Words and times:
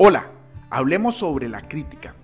Hola, 0.00 0.30
hablemos 0.70 1.16
sobre 1.16 1.48
la 1.48 1.66
crítica. 1.66 2.14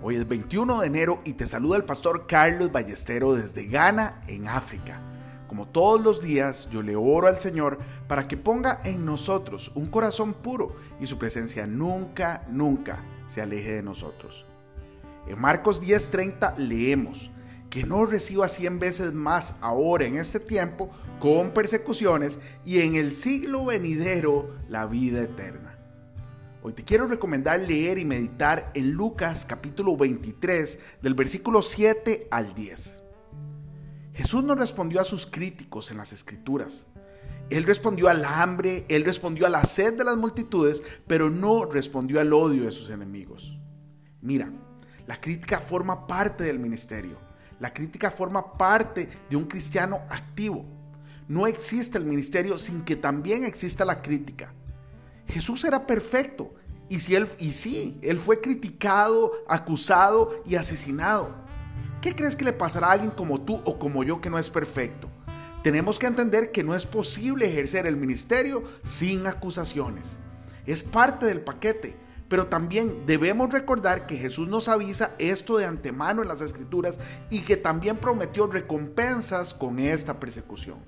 Hoy 0.00 0.14
es 0.14 0.28
21 0.28 0.80
de 0.80 0.86
enero 0.86 1.20
y 1.24 1.32
te 1.32 1.44
saluda 1.44 1.76
el 1.76 1.84
pastor 1.84 2.28
Carlos 2.28 2.70
Ballestero 2.70 3.34
desde 3.34 3.66
Ghana, 3.66 4.20
en 4.28 4.46
África. 4.46 5.02
Como 5.48 5.66
todos 5.66 6.00
los 6.00 6.20
días, 6.20 6.70
yo 6.70 6.82
le 6.82 6.94
oro 6.94 7.26
al 7.26 7.40
Señor 7.40 7.80
para 8.06 8.28
que 8.28 8.36
ponga 8.36 8.80
en 8.84 9.04
nosotros 9.04 9.72
un 9.74 9.86
corazón 9.86 10.34
puro 10.34 10.76
y 11.00 11.08
su 11.08 11.18
presencia 11.18 11.66
nunca, 11.66 12.46
nunca 12.48 13.02
se 13.26 13.42
aleje 13.42 13.72
de 13.72 13.82
nosotros. 13.82 14.46
En 15.26 15.40
Marcos 15.40 15.82
10:30 15.82 16.58
leemos, 16.58 17.32
que 17.70 17.82
no 17.82 18.06
reciba 18.06 18.46
cien 18.46 18.78
veces 18.78 19.14
más 19.14 19.56
ahora 19.62 20.04
en 20.04 20.16
este 20.16 20.38
tiempo 20.38 20.92
con 21.18 21.50
persecuciones 21.50 22.38
y 22.64 22.82
en 22.82 22.94
el 22.94 23.12
siglo 23.12 23.64
venidero 23.64 24.54
la 24.68 24.86
vida 24.86 25.22
eterna. 25.22 25.79
Hoy 26.62 26.74
te 26.74 26.84
quiero 26.84 27.06
recomendar 27.06 27.58
leer 27.58 27.96
y 27.96 28.04
meditar 28.04 28.70
en 28.74 28.90
Lucas 28.90 29.46
capítulo 29.46 29.96
23 29.96 30.78
del 31.00 31.14
versículo 31.14 31.62
7 31.62 32.28
al 32.30 32.54
10. 32.54 33.02
Jesús 34.12 34.44
no 34.44 34.54
respondió 34.54 35.00
a 35.00 35.04
sus 35.04 35.24
críticos 35.24 35.90
en 35.90 35.96
las 35.96 36.12
escrituras. 36.12 36.86
Él 37.48 37.64
respondió 37.64 38.08
al 38.08 38.26
hambre, 38.26 38.84
él 38.90 39.06
respondió 39.06 39.46
a 39.46 39.50
la 39.50 39.64
sed 39.64 39.96
de 39.96 40.04
las 40.04 40.18
multitudes, 40.18 40.82
pero 41.06 41.30
no 41.30 41.64
respondió 41.64 42.20
al 42.20 42.34
odio 42.34 42.64
de 42.64 42.72
sus 42.72 42.90
enemigos. 42.90 43.58
Mira, 44.20 44.52
la 45.06 45.18
crítica 45.18 45.60
forma 45.60 46.06
parte 46.06 46.44
del 46.44 46.58
ministerio. 46.58 47.16
La 47.58 47.72
crítica 47.72 48.10
forma 48.10 48.58
parte 48.58 49.08
de 49.30 49.36
un 49.36 49.44
cristiano 49.44 50.02
activo. 50.10 50.66
No 51.26 51.46
existe 51.46 51.96
el 51.96 52.04
ministerio 52.04 52.58
sin 52.58 52.82
que 52.82 52.96
también 52.96 53.44
exista 53.44 53.86
la 53.86 54.02
crítica. 54.02 54.52
Jesús 55.30 55.64
era 55.64 55.86
perfecto. 55.86 56.54
Y, 56.88 57.00
si 57.00 57.14
él, 57.14 57.28
y 57.38 57.52
sí, 57.52 57.98
él 58.02 58.18
fue 58.18 58.40
criticado, 58.40 59.32
acusado 59.46 60.42
y 60.44 60.56
asesinado. 60.56 61.34
¿Qué 62.00 62.16
crees 62.16 62.34
que 62.34 62.44
le 62.44 62.52
pasará 62.52 62.88
a 62.88 62.92
alguien 62.92 63.10
como 63.10 63.40
tú 63.40 63.60
o 63.64 63.78
como 63.78 64.02
yo 64.02 64.20
que 64.20 64.30
no 64.30 64.38
es 64.38 64.50
perfecto? 64.50 65.08
Tenemos 65.62 65.98
que 65.98 66.06
entender 66.06 66.50
que 66.50 66.64
no 66.64 66.74
es 66.74 66.86
posible 66.86 67.46
ejercer 67.46 67.86
el 67.86 67.96
ministerio 67.96 68.64
sin 68.82 69.26
acusaciones. 69.26 70.18
Es 70.66 70.82
parte 70.82 71.26
del 71.26 71.42
paquete, 71.42 71.96
pero 72.28 72.46
también 72.46 73.06
debemos 73.06 73.52
recordar 73.52 74.06
que 74.06 74.16
Jesús 74.16 74.48
nos 74.48 74.68
avisa 74.68 75.14
esto 75.18 75.58
de 75.58 75.66
antemano 75.66 76.22
en 76.22 76.28
las 76.28 76.40
escrituras 76.40 76.98
y 77.28 77.40
que 77.40 77.56
también 77.56 77.98
prometió 77.98 78.46
recompensas 78.46 79.52
con 79.52 79.78
esta 79.78 80.18
persecución. 80.18 80.78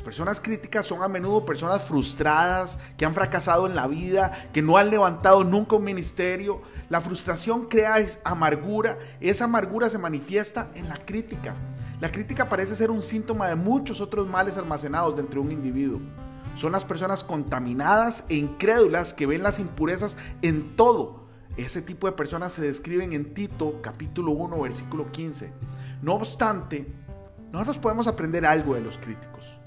Las 0.00 0.06
personas 0.06 0.40
críticas 0.40 0.86
son 0.86 1.02
a 1.02 1.08
menudo 1.08 1.44
personas 1.44 1.84
frustradas, 1.84 2.78
que 2.96 3.04
han 3.04 3.12
fracasado 3.12 3.66
en 3.66 3.74
la 3.74 3.86
vida, 3.86 4.48
que 4.50 4.62
no 4.62 4.78
han 4.78 4.88
levantado 4.88 5.44
nunca 5.44 5.76
un 5.76 5.84
ministerio. 5.84 6.62
La 6.88 7.02
frustración 7.02 7.66
crea 7.66 7.96
amargura, 8.24 8.98
esa 9.20 9.44
amargura 9.44 9.90
se 9.90 9.98
manifiesta 9.98 10.70
en 10.74 10.88
la 10.88 10.96
crítica. 10.96 11.54
La 12.00 12.10
crítica 12.10 12.48
parece 12.48 12.74
ser 12.76 12.90
un 12.90 13.02
síntoma 13.02 13.46
de 13.48 13.56
muchos 13.56 14.00
otros 14.00 14.26
males 14.26 14.56
almacenados 14.56 15.16
dentro 15.16 15.42
de 15.42 15.48
un 15.48 15.52
individuo. 15.52 16.00
Son 16.54 16.72
las 16.72 16.86
personas 16.86 17.22
contaminadas 17.22 18.24
e 18.30 18.36
incrédulas 18.36 19.12
que 19.12 19.26
ven 19.26 19.42
las 19.42 19.58
impurezas 19.58 20.16
en 20.40 20.76
todo. 20.76 21.26
Ese 21.58 21.82
tipo 21.82 22.06
de 22.06 22.14
personas 22.14 22.52
se 22.52 22.62
describen 22.62 23.12
en 23.12 23.34
Tito 23.34 23.82
capítulo 23.82 24.32
1 24.32 24.62
versículo 24.62 25.12
15. 25.12 25.52
No 26.00 26.14
obstante, 26.14 26.90
nosotros 27.52 27.76
podemos 27.76 28.06
aprender 28.06 28.46
algo 28.46 28.74
de 28.74 28.80
los 28.80 28.96
críticos. 28.96 29.59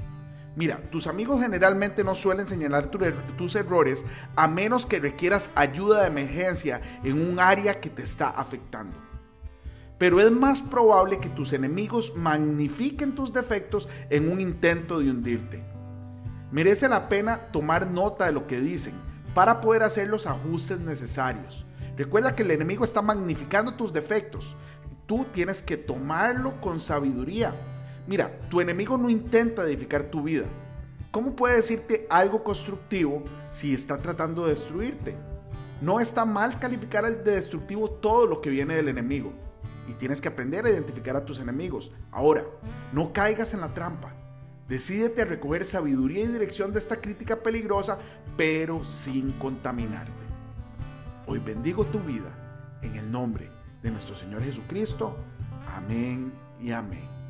Mira, 0.56 0.78
tus 0.92 1.08
amigos 1.08 1.42
generalmente 1.42 2.04
no 2.04 2.14
suelen 2.14 2.48
señalar 2.48 2.92
er-, 3.02 3.36
tus 3.38 3.56
errores 3.56 4.06
a 4.36 4.48
menos 4.48 4.86
que 4.86 5.00
requieras 5.00 5.50
ayuda 5.56 6.02
de 6.02 6.08
emergencia 6.08 6.82
en 7.04 7.28
un 7.28 7.40
área 7.40 7.80
que 7.80 7.90
te 7.90 8.04
está 8.04 8.30
afectando. 8.30 8.96
Pero 9.98 10.20
es 10.20 10.32
más 10.32 10.62
probable 10.62 11.20
que 11.20 11.30
tus 11.30 11.54
enemigos 11.54 12.16
magnifiquen 12.16 13.16
tus 13.16 13.34
defectos 13.34 13.90
en 14.10 14.32
un 14.32 14.42
intento 14.42 15.00
de 15.00 15.10
hundirte. 15.10 15.64
Merece 16.52 16.88
la 16.88 17.10
pena 17.10 17.48
tomar 17.52 17.90
nota 17.90 18.26
de 18.26 18.32
lo 18.32 18.46
que 18.46 18.60
dicen 18.60 18.94
para 19.34 19.60
poder 19.60 19.82
hacer 19.82 20.08
los 20.08 20.28
ajustes 20.28 20.80
necesarios. 20.80 21.66
Recuerda 21.98 22.36
que 22.36 22.44
el 22.44 22.52
enemigo 22.52 22.84
está 22.84 23.02
magnificando 23.02 23.74
tus 23.74 23.92
defectos. 23.92 24.56
Tú 25.08 25.26
tienes 25.32 25.64
que 25.64 25.78
tomarlo 25.78 26.62
con 26.62 26.80
sabiduría 26.80 27.56
Mira, 28.06 28.38
tu 28.50 28.60
enemigo 28.60 28.98
no 28.98 29.10
intenta 29.10 29.64
edificar 29.64 30.04
tu 30.04 30.24
vida. 30.24 30.46
¿Cómo 31.12 31.36
puede 31.36 31.58
decirte 31.58 32.08
algo 32.10 32.44
constructivo 32.44 33.24
si 33.50 33.74
está 33.74 34.00
tratando 34.00 34.44
de 34.44 34.50
destruirte? 34.50 35.16
No 35.82 36.00
está 36.00 36.26
mal 36.26 36.60
calificar 36.60 37.06
al 37.06 37.24
de 37.24 37.36
destructivo 37.36 37.90
todo 37.90 38.26
lo 38.26 38.42
que 38.42 38.50
viene 38.50 38.76
del 38.76 38.88
enemigo. 38.88 39.32
Y 39.88 39.94
tienes 39.94 40.22
que 40.22 40.30
aprender 40.30 40.66
a 40.66 40.70
identificar 40.70 41.16
a 41.16 41.26
tus 41.26 41.40
enemigos. 41.40 41.92
Ahora, 42.12 42.46
no 42.92 43.14
caigas 43.14 43.54
en 43.54 43.62
la 43.62 43.74
trampa. 43.74 44.14
Decídete 44.68 45.22
a 45.22 45.26
recoger 45.26 45.66
sabiduría 45.66 46.24
y 46.24 46.28
dirección 46.28 46.72
de 46.74 46.80
esta 46.80 47.02
crítica 47.02 47.44
peligrosa, 47.44 48.00
pero 48.38 48.84
sin 48.84 49.34
contaminarte. 49.34 50.12
Hoy 51.28 51.40
bendigo 51.40 51.86
tu 51.86 52.00
vida 52.00 52.80
en 52.82 52.96
el 52.96 53.12
nombre 53.12 53.50
de 53.82 53.92
nuestro 53.92 54.16
Señor 54.16 54.42
Jesucristo. 54.42 55.18
Amén 55.76 56.34
y 56.62 56.72
amén. 56.72 57.23